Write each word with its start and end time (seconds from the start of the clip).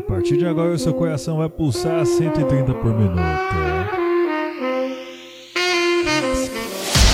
A 0.00 0.02
partir 0.02 0.38
de 0.38 0.46
agora, 0.46 0.72
o 0.72 0.78
seu 0.78 0.94
coração 0.94 1.36
vai 1.36 1.48
pulsar 1.50 2.00
a 2.00 2.06
130 2.06 2.72
por 2.72 2.90
minuto. 2.94 3.20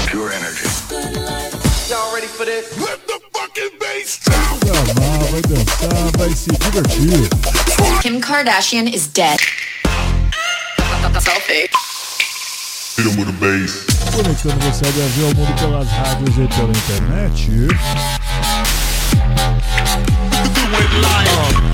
Pure 0.08 0.32
energy. 0.32 0.68
Y'all 1.90 2.14
ready 2.14 2.28
for 2.28 2.46
this? 2.46 2.78
Let 2.78 3.00
the 3.08 3.18
fucking 3.32 3.76
bass. 3.80 4.20
Vai 4.64 4.78
amar, 4.78 5.18
vai 5.32 5.42
dançar, 5.42 6.12
vai 6.16 6.30
se 6.30 6.48
divertir. 6.48 7.28
Kim 8.02 8.20
Kardashian 8.20 8.86
is 8.86 9.08
dead. 9.08 9.40
Selfie. 11.20 11.68
Hit 12.96 13.08
'em 13.08 13.16
with 13.18 13.28
a 13.28 13.32
bass. 13.32 13.84
Conectando 14.14 14.64
você 14.64 14.86
ao 14.86 14.92
Brasil 14.92 15.26
ao 15.26 15.34
mundo 15.34 15.54
pelas 15.60 15.88
rádios 15.88 16.36
e 16.38 16.46
pela 16.54 16.70
internet. 16.70 17.50
We 20.68 21.65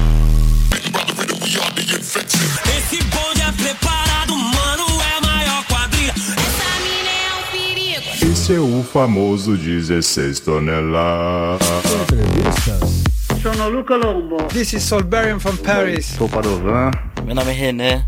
é 8.51 8.59
o 8.59 8.83
famoso 8.83 9.57
16 9.57 10.41
toneladas. 10.41 11.61
Entrevistas. 12.03 13.05
Sono 13.41 13.69
Luca 13.69 13.95
Lombo. 13.95 14.37
This 14.49 14.73
is 14.73 14.83
Solberian 14.83 15.39
from 15.39 15.57
Paris. 15.59 16.07
Sou 16.07 16.29
Padovan. 16.29 16.91
Meu 17.25 17.37
nome 17.37 17.51
é 17.51 17.55
René. 17.55 18.05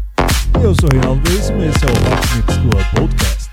Eu 0.61 0.75
sou 0.75 0.89
o 0.91 0.93
Reinaldo 0.93 1.31
Veríssimo 1.31 1.63
e 1.63 1.69
esse 1.69 1.85
é 1.85 1.89
o 1.89 1.93
Hot 1.93 2.37
Mix 2.37 2.57
Club 2.57 2.85
Podcast. 2.97 3.51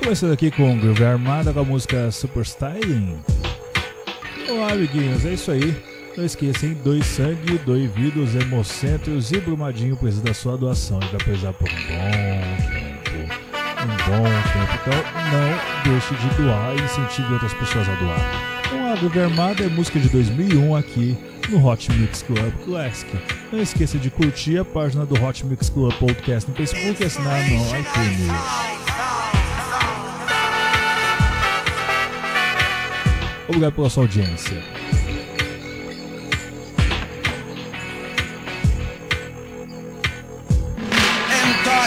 Começando 0.00 0.32
aqui 0.32 0.50
com 0.52 0.72
o 0.72 0.76
Groove 0.76 1.04
Armada 1.04 1.52
com 1.52 1.60
a 1.60 1.64
música 1.64 2.10
Super 2.12 2.42
Styling. 2.42 3.18
Olá, 4.48 4.72
amiguinhos, 4.72 5.24
é 5.24 5.34
isso 5.34 5.50
aí. 5.50 5.97
Não 6.16 6.24
esqueçam, 6.24 6.72
doe 6.84 7.02
sangue, 7.02 7.58
doe 7.64 7.86
vidas, 7.86 8.34
hemocentros 8.34 9.30
e 9.30 9.40
Brumadinho 9.40 9.96
precisa 9.96 10.22
da 10.22 10.34
sua 10.34 10.56
doação. 10.56 10.98
Ele 11.00 11.10
vai 11.10 11.18
precisar 11.18 11.52
por 11.52 11.68
um 11.68 11.74
bom 11.74 12.56
tempo. 12.68 13.34
Um 13.80 13.96
bom 14.08 14.24
tempo. 14.52 14.72
Então, 14.80 14.98
não 15.30 15.92
deixe 15.92 16.14
de 16.14 16.42
doar 16.42 16.76
e 16.76 16.82
incentive 16.82 17.32
outras 17.32 17.54
pessoas 17.54 17.88
a 17.88 17.94
doar. 17.94 18.48
Com 18.68 18.92
a 18.92 18.96
Groove 18.96 19.20
Armada 19.20 19.64
é 19.64 19.68
música 19.68 19.98
de 20.00 20.08
2001 20.08 20.74
aqui 20.76 21.16
no 21.48 21.66
Hot 21.66 21.90
Mix 21.92 22.22
Club 22.22 22.52
Classic. 22.64 23.10
Não 23.52 23.60
esqueça 23.60 23.96
de 23.98 24.10
curtir 24.10 24.58
a 24.58 24.64
página 24.64 25.06
do 25.06 25.22
Hot 25.22 25.46
Mix 25.46 25.70
Club 25.70 25.92
Podcast 25.94 26.50
no 26.50 26.56
Facebook 26.56 27.02
e 27.02 27.06
assinar 27.06 27.48
no 27.48 27.56
iTunes. 27.78 28.28
Obrigado 33.48 33.72
pela 33.72 33.88
sua 33.88 34.02
audiência. 34.02 34.77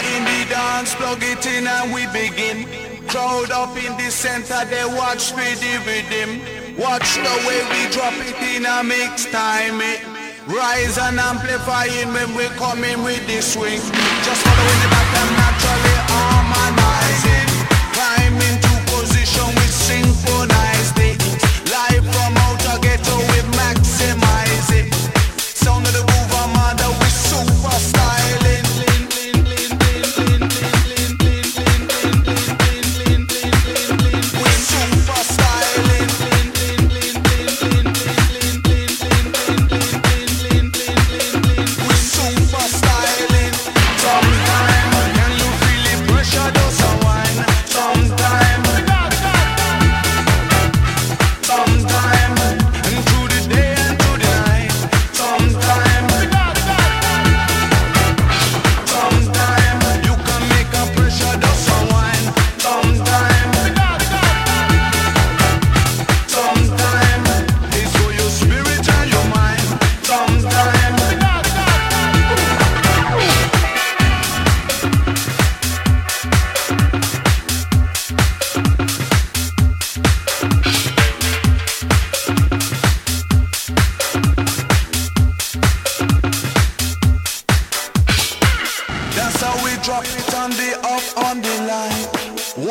In 0.03 0.23
the 0.25 0.49
dance, 0.49 0.95
plug 0.95 1.21
it 1.21 1.45
in 1.45 1.67
and 1.67 1.93
we 1.93 2.05
begin. 2.11 2.67
Crowd 3.07 3.51
up 3.51 3.75
in 3.77 3.95
the 3.97 4.09
center, 4.09 4.63
they 4.65 4.85
watch 4.85 5.31
for 5.31 5.51
the 5.63 5.73
rhythm. 5.85 6.41
Watch 6.77 7.15
the 7.15 7.35
way 7.45 7.59
we 7.71 7.91
drop 7.91 8.13
it 8.25 8.39
in 8.55 8.65
a 8.65 8.83
mix 8.83 9.25
time. 9.31 9.81
It 9.81 10.01
rise 10.47 10.97
and 10.97 11.19
amplifying 11.19 12.13
when 12.13 12.35
we 12.35 12.45
come 12.57 12.83
in 12.83 13.03
with 13.03 13.25
the 13.27 13.41
swing. 13.41 13.81
Just 14.23 14.41
following 14.45 14.79
the 14.81 14.89
pattern 14.89 15.29
naturally 15.37 15.95
harmonizing. 16.09 16.40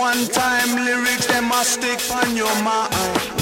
One 0.00 0.26
time 0.28 0.82
lyrics 0.86 1.26
them 1.26 1.44
must 1.44 1.74
stick 1.74 2.00
on 2.10 2.34
your 2.34 2.62
mind. 2.62 3.39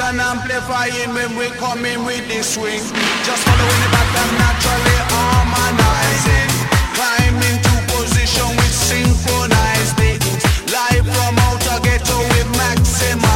and 0.00 0.20
amplifying 0.20 1.12
when 1.14 1.36
we 1.36 1.46
come 1.58 1.84
in 1.84 2.04
with 2.04 2.26
the 2.28 2.42
swing. 2.42 2.82
Just 3.24 3.42
following 3.44 3.80
the 3.82 3.90
pattern 3.90 4.30
naturally 4.38 4.98
harmonizing. 5.10 6.50
Climb 6.94 7.38
into 7.50 7.74
position 7.92 8.48
with 8.58 8.74
synchronized 8.74 9.96
beats. 9.96 10.44
Live 10.70 11.06
from 11.06 11.38
outer 11.46 11.80
ghetto 11.82 12.18
with 12.30 12.48
maximum. 12.56 13.27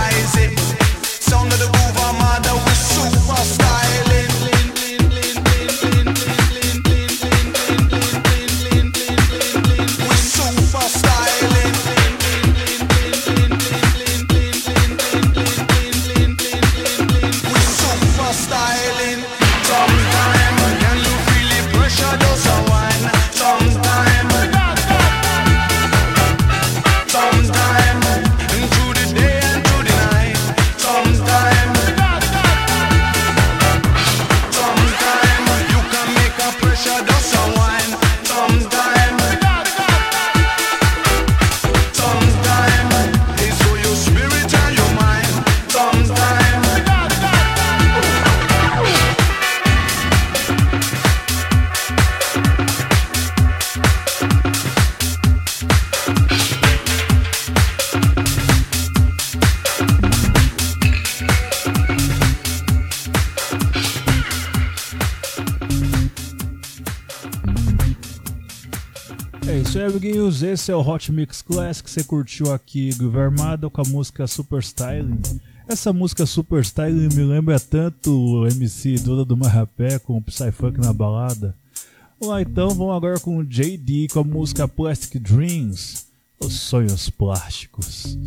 Aí, 70.32 70.38
amiguinhos. 70.38 70.42
Esse 70.42 70.70
é 70.70 70.76
o 70.76 70.80
Hot 70.80 71.12
Mix 71.12 71.42
Classic. 71.42 71.90
Você 71.90 72.04
curtiu 72.04 72.52
aqui 72.52 72.90
Armada 73.16 73.68
com 73.68 73.80
a 73.80 73.84
música 73.84 74.26
Super 74.26 74.60
Styling. 74.60 75.20
Essa 75.68 75.92
música 75.92 76.24
Super 76.24 76.62
Styling 76.62 77.14
me 77.14 77.24
lembra 77.24 77.60
tanto 77.60 78.10
o 78.10 78.46
MC 78.46 78.94
Dura 78.96 79.24
do 79.24 79.36
Marrapé 79.36 79.98
com 79.98 80.16
o 80.16 80.22
Psyfunk 80.22 80.80
na 80.80 80.92
balada. 80.92 81.54
Vamos 82.18 82.34
lá 82.34 82.42
então, 82.42 82.70
vamos 82.70 82.94
agora 82.94 83.18
com 83.18 83.38
o 83.38 83.44
JD 83.44 84.08
com 84.12 84.20
a 84.20 84.24
música 84.24 84.68
Plastic 84.68 85.20
Dreams. 85.20 86.06
Os 86.38 86.54
sonhos 86.54 87.10
plásticos. 87.10 88.18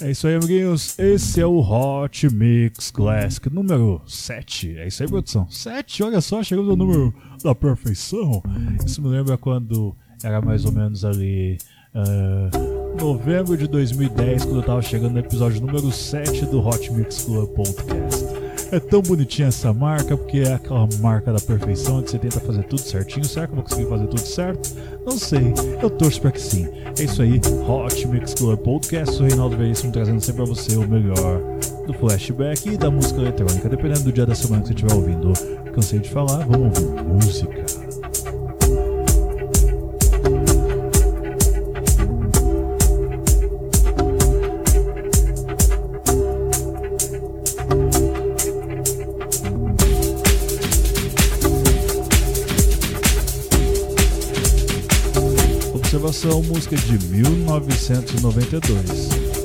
É 0.00 0.10
isso 0.10 0.26
aí, 0.26 0.34
amiguinhos. 0.34 0.98
Esse 0.98 1.40
é 1.40 1.46
o 1.46 1.60
Hot 1.60 2.28
Mix 2.32 2.90
Classic 2.90 3.48
número 3.50 4.00
7. 4.06 4.78
É 4.78 4.88
isso 4.88 5.02
aí, 5.02 5.08
produção. 5.08 5.48
7, 5.50 6.02
olha 6.02 6.20
só, 6.20 6.42
chegamos 6.42 6.70
ao 6.70 6.76
número 6.76 7.14
da 7.42 7.54
perfeição. 7.54 8.42
Isso 8.84 9.00
me 9.02 9.08
lembra 9.08 9.36
quando 9.36 9.94
era 10.24 10.40
mais 10.40 10.64
ou 10.64 10.72
menos 10.72 11.04
ali. 11.04 11.58
Uh, 11.94 12.72
novembro 13.02 13.56
de 13.56 13.66
2010, 13.66 14.44
quando 14.44 14.56
eu 14.56 14.62
tava 14.62 14.82
chegando 14.82 15.12
no 15.12 15.18
episódio 15.18 15.60
número 15.60 15.90
7 15.90 16.46
do 16.46 16.66
Hot 16.66 16.92
Mix 16.92 17.24
Club 17.24 17.48
Podcast. 17.50 18.24
É 18.70 18.80
tão 18.80 19.02
bonitinha 19.02 19.48
essa 19.48 19.72
marca, 19.72 20.16
porque 20.16 20.38
é 20.38 20.54
aquela 20.54 20.88
marca 21.00 21.30
da 21.32 21.38
perfeição, 21.38 21.98
onde 21.98 22.10
você 22.10 22.18
tenta 22.18 22.40
fazer 22.40 22.62
tudo 22.64 22.80
certinho. 22.80 23.24
Será 23.24 23.46
que 23.46 23.52
eu 23.52 23.56
vou 23.56 23.64
conseguir 23.64 23.86
fazer 23.86 24.06
tudo 24.06 24.20
certo? 24.20 24.74
Não 25.04 25.18
sei, 25.18 25.52
eu 25.82 25.90
torço 25.90 26.20
para 26.22 26.32
que 26.32 26.40
sim. 26.40 26.66
É 26.98 27.02
isso 27.02 27.20
aí, 27.20 27.38
Hot 27.68 28.08
Mix 28.08 28.32
Club 28.34 28.58
Podcast, 28.60 29.22
o 29.22 29.26
Reinaldo 29.26 29.56
Veríssimo 29.56 29.92
trazendo 29.92 30.20
sempre 30.20 30.44
para 30.44 30.54
você 30.54 30.76
o 30.76 30.88
melhor 30.88 31.38
do 31.86 31.92
flashback 31.92 32.70
e 32.70 32.76
da 32.78 32.90
música 32.90 33.20
eletrônica, 33.20 33.68
dependendo 33.68 34.04
do 34.04 34.12
dia 34.12 34.24
da 34.24 34.34
semana 34.34 34.62
que 34.62 34.68
você 34.68 34.74
estiver 34.74 34.94
ouvindo. 34.94 35.32
Cansei 35.74 35.98
de 35.98 36.08
falar, 36.08 36.46
vamos 36.46 36.78
ouvir 36.78 37.02
música. 37.04 37.91
Observação, 56.22 56.40
música 56.44 56.76
de 56.76 57.04
1992. 57.08 59.41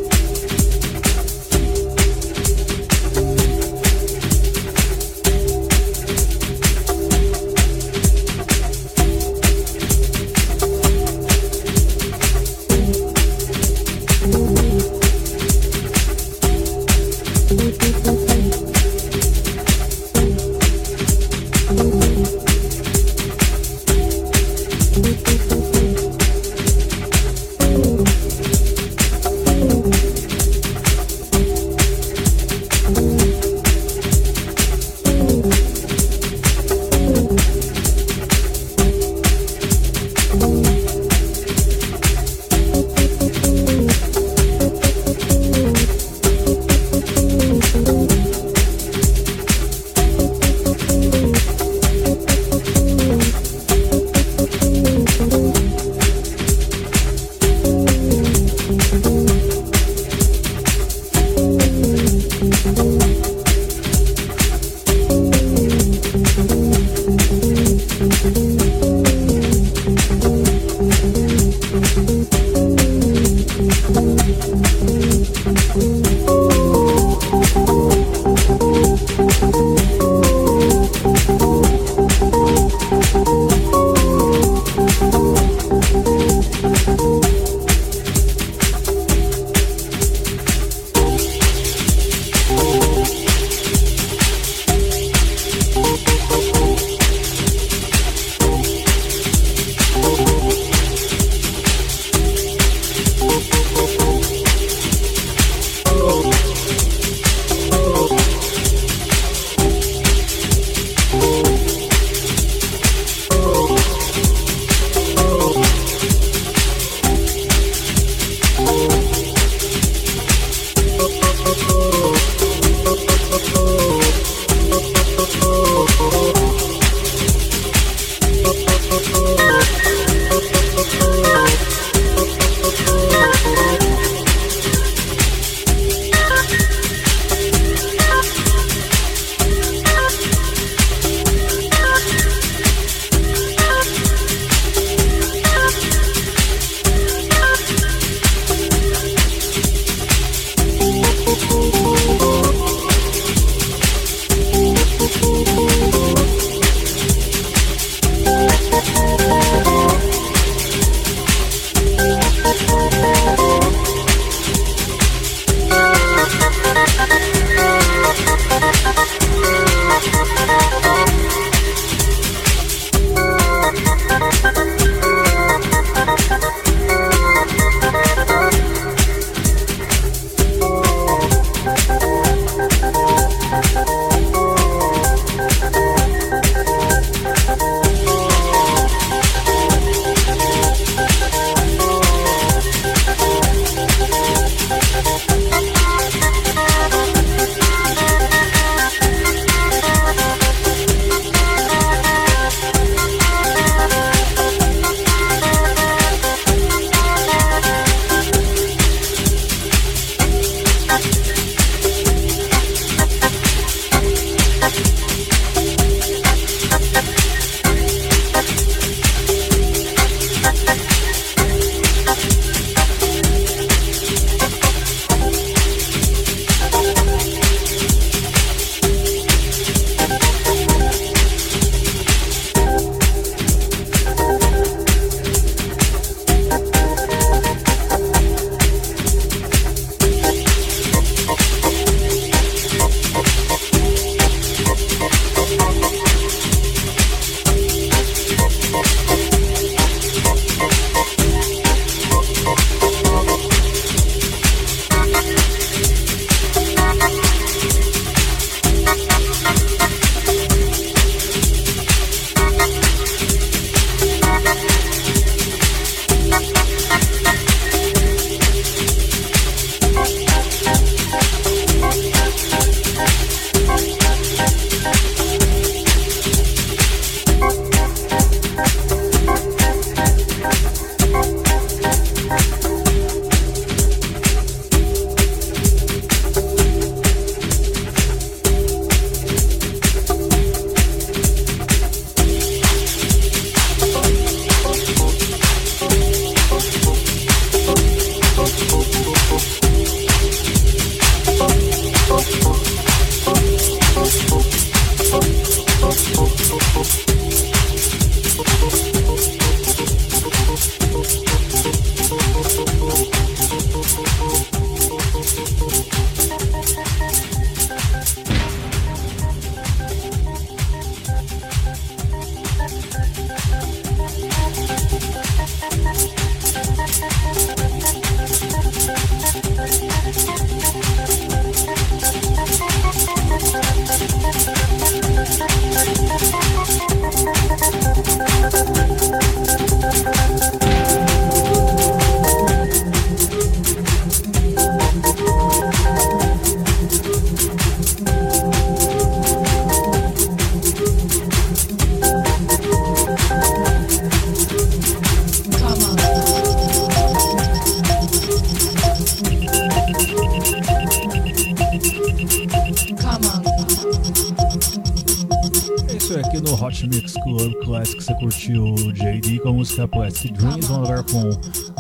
JD 369.78 369.86
com 369.86 369.86
a 369.86 369.86
música 369.86 369.88
Plastic 369.88 370.32
Dreams, 370.34 370.68
vamos 370.68 370.90
agora 370.90 371.04
com 371.04 371.30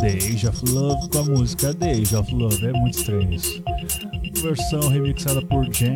The 0.01 0.07
Age 0.07 0.47
of 0.47 0.71
Love 0.71 1.09
com 1.09 1.17
a 1.17 1.23
música 1.23 1.73
The 1.73 1.91
Age 1.91 2.15
of 2.15 2.35
Love, 2.35 2.67
é 2.67 2.73
muito 2.73 2.97
estranho 2.99 3.33
isso. 3.33 3.63
Versão 4.41 4.87
remixada 4.89 5.41
por 5.43 5.65
Jam 5.73 5.95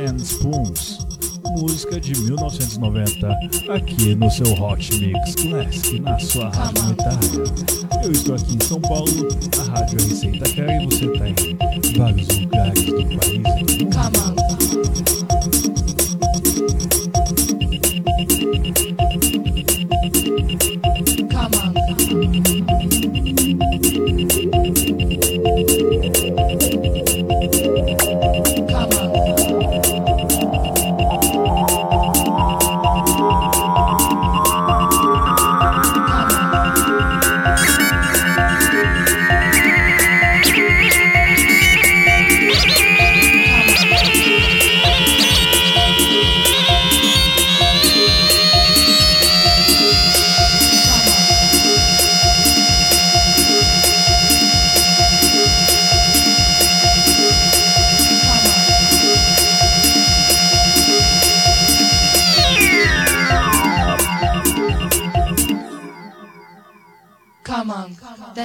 and 0.00 0.16
Spoons, 0.16 1.06
música 1.56 2.00
de 2.00 2.18
1990, 2.20 3.28
aqui 3.72 4.14
no 4.16 4.28
seu 4.30 4.52
Hot 4.60 4.98
Mix 4.98 5.34
Classic, 5.36 6.00
na 6.00 6.18
sua 6.18 6.48
rádio 6.48 6.82
unitária. 6.82 7.28
Eu 8.02 8.10
estou 8.10 8.34
aqui 8.34 8.56
em 8.56 8.64
São 8.64 8.80
Paulo, 8.80 9.28
a 9.60 9.78
rádio 9.78 9.98
é 10.00 10.02
Receita 10.02 10.54
Cara 10.54 10.82
e 10.82 10.86
você 10.86 11.04
está 11.06 11.28
em 11.28 11.96
vários 11.96 12.28
lugares 12.28 12.84
do 12.84 13.86
país 13.86 14.33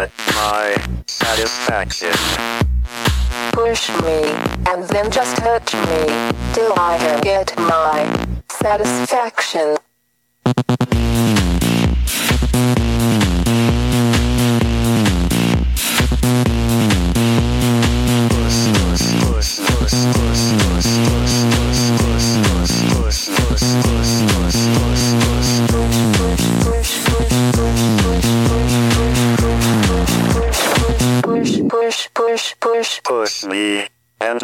Get 0.00 0.10
my 0.34 1.02
satisfaction. 1.06 2.12
Push 3.52 3.90
me, 4.02 4.22
and 4.70 4.84
then 4.88 5.10
just 5.10 5.36
touch 5.36 5.74
me 5.74 6.32
till 6.54 6.72
I 6.78 7.20
get 7.22 7.54
my 7.58 7.98
satisfaction. 8.48 9.76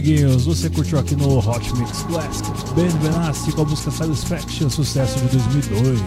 amiguinhos. 0.00 0.46
Você 0.46 0.70
curtiu 0.70 0.98
aqui 0.98 1.14
no 1.14 1.38
Hot 1.38 1.76
Mix 1.76 2.02
Classic 2.04 2.50
Ben 2.74 2.90
Benassi 3.02 3.52
com 3.52 3.62
a 3.62 3.64
música 3.66 3.90
Satisfaction, 3.90 4.70
sucesso 4.70 5.18
de 5.20 5.36
2002. 5.36 6.00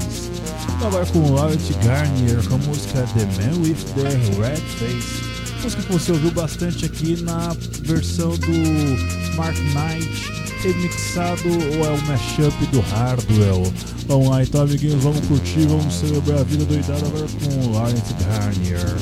Agora 0.83 1.05
com 1.05 1.31
Laurent 1.31 1.59
Garnier 1.83 2.43
com 2.47 2.55
a 2.55 2.57
música 2.57 3.05
The 3.13 3.25
Man 3.25 3.59
with 3.61 3.77
the 3.93 4.09
Red 4.41 4.57
Face. 4.57 5.61
Música 5.61 5.83
que 5.83 5.93
você 5.93 6.11
ouviu 6.11 6.31
bastante 6.31 6.85
aqui 6.85 7.21
na 7.21 7.55
versão 7.83 8.31
do 8.31 9.35
Mark 9.35 9.55
Knight, 9.57 10.31
remixado 10.63 11.47
ou 11.77 11.85
é 11.85 11.91
um 11.91 12.01
mashup 12.07 12.65
do 12.71 12.81
Hardwell. 12.81 13.71
Vamos 14.07 14.29
lá 14.29 14.43
então, 14.43 14.61
amiguinhos, 14.61 15.03
vamos 15.03 15.21
curtir, 15.27 15.67
vamos 15.67 15.93
celebrar 15.93 16.39
a 16.39 16.43
vida 16.43 16.65
doidada 16.65 17.05
agora 17.05 17.27
com 17.43 17.71
Laurent 17.71 18.03
Garnier. 18.25 18.95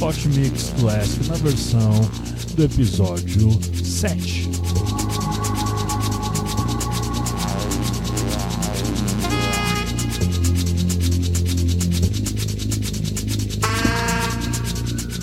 Hot 0.00 0.28
Mix 0.28 0.74
Classic 0.78 1.26
na 1.26 1.36
versão 1.36 2.10
do 2.54 2.64
episódio 2.64 3.58
7. 3.96 4.50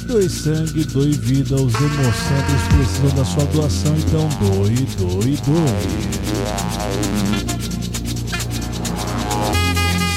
Doe 0.08 0.28
sangue, 0.28 0.86
doe 0.86 1.12
vida, 1.12 1.56
os 1.56 1.74
hemocentros 1.76 2.64
precisam 2.76 3.16
da 3.16 3.24
sua 3.24 3.46
doação, 3.46 3.96
então 3.96 4.28
doe, 4.40 4.76
doe, 4.98 5.38
doe. 5.46 5.84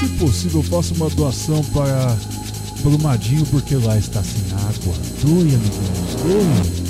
Se 0.01 0.09
possível, 0.19 0.63
faça 0.63 0.95
uma 0.95 1.11
doação 1.11 1.63
para 1.75 2.17
Brumadinho, 2.81 3.45
porque 3.47 3.77
lá 3.77 3.99
está 3.99 4.23
sem 4.23 4.43
água. 4.53 4.95
Doe, 5.23 5.55
amiguinhos, 5.55 6.15
doe. 6.23 6.86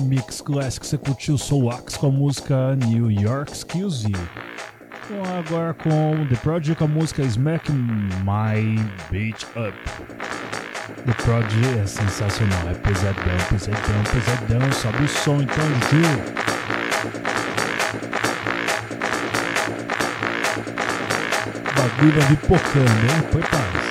Mix 0.00 0.40
Classic 0.40 0.86
você 0.86 0.96
curtiu 0.96 1.36
Soul 1.36 1.64
Wax 1.64 1.96
com 1.96 2.06
a 2.06 2.10
música 2.10 2.76
New 2.76 3.10
York. 3.10 3.52
Bom, 5.10 5.22
agora 5.38 5.74
com 5.74 6.26
The 6.28 6.36
Project 6.36 6.78
com 6.78 6.84
a 6.84 6.88
música 6.88 7.22
Smack 7.22 7.70
My 7.72 8.82
Beat 9.10 9.42
Up. 9.56 9.76
The 11.04 11.12
Project 11.24 11.78
é 11.78 11.86
sensacional, 11.86 12.68
é 12.68 12.74
pesadão, 12.74 13.36
pesadão, 13.50 14.02
pesadão. 14.12 14.72
Sobe 14.72 15.04
o 15.04 15.08
som 15.08 15.42
então. 15.42 15.64
O 21.68 21.74
bagulho 21.74 22.12
vai 22.12 22.26
vir 22.28 22.38
pocando, 22.38 22.88
hein? 22.88 23.22
Foi 23.30 23.42
paz. 23.42 23.81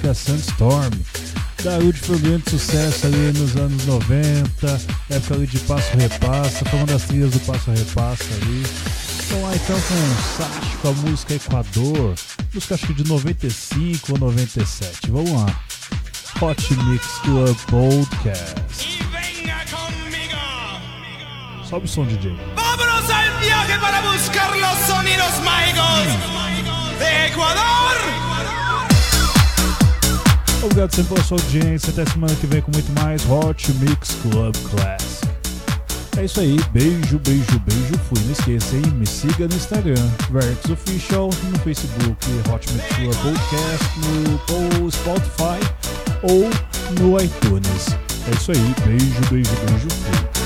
Música 0.00 0.14
Sandstorm. 0.14 0.92
Darude 1.62 1.98
foi 2.00 2.16
um 2.16 2.20
grande 2.20 2.50
sucesso 2.50 3.06
ali 3.06 3.38
nos 3.38 3.54
anos 3.56 3.84
90, 3.84 4.80
época 5.10 5.34
ali 5.34 5.46
de 5.46 5.58
Passo 5.60 5.96
Repassa, 5.96 6.64
foi 6.64 6.78
uma 6.78 6.86
das 6.86 7.02
trilhas 7.02 7.30
do 7.32 7.40
Passo 7.40 7.70
Repassa 7.70 8.24
ali. 8.40 8.62
Vamos 9.28 9.44
lá 9.44 9.54
então 9.54 9.80
com 9.80 9.94
o 9.94 10.36
Sachi 10.36 10.76
com 10.80 10.88
a 10.88 10.92
música 10.92 11.34
Equador, 11.34 12.14
música 12.54 12.74
acho 12.74 12.86
que 12.86 12.94
de 12.94 13.04
95 13.04 14.12
ou 14.12 14.18
97, 14.18 15.10
vamos 15.10 15.32
lá. 15.32 15.46
Hot 16.40 16.74
Mix 16.84 17.06
Club 17.22 17.56
Podcast. 17.68 18.98
Sobe 21.68 21.84
o 21.84 21.88
som, 21.88 22.06
DJ. 22.06 22.34
Vámonos 22.56 23.10
al 23.10 23.40
viaje 23.40 23.78
para 23.78 24.00
buscar 24.00 24.56
los 24.56 24.78
sonidos 24.86 25.38
mágicos 25.44 26.98
de 26.98 27.26
Ecuador. 27.26 28.29
Obrigado 30.62 30.94
sempre 30.94 31.14
pela 31.14 31.24
sua 31.24 31.38
audiência. 31.38 31.90
Até 31.90 32.04
semana 32.10 32.34
que 32.36 32.46
vem 32.46 32.60
com 32.60 32.70
muito 32.70 32.92
mais 33.00 33.22
Hot 33.28 33.72
Mix 33.74 34.16
Club 34.22 34.54
Class. 34.70 35.22
É 36.16 36.24
isso 36.24 36.40
aí. 36.40 36.56
Beijo, 36.72 37.18
beijo, 37.18 37.58
beijo. 37.60 37.98
Fui. 38.08 38.20
Não 38.24 38.32
esqueça, 38.32 38.76
hein? 38.76 38.92
Me 38.94 39.06
siga 39.06 39.48
no 39.48 39.54
Instagram, 39.54 40.10
Verx 40.30 40.68
Official, 40.70 41.30
no 41.50 41.58
Facebook, 41.60 42.26
Hot 42.52 42.72
Mix 42.72 42.86
Club 42.96 43.14
Podcast, 43.22 44.00
no 44.50 44.90
Spotify 44.90 45.60
ou 46.22 46.50
no 47.00 47.20
iTunes. 47.20 47.86
É 48.26 48.36
isso 48.36 48.52
aí. 48.52 48.74
Beijo, 48.84 49.20
beijo, 49.30 49.50
beijo. 49.66 49.88
Fui. 49.88 50.39